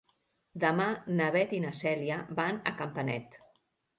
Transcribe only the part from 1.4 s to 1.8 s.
i na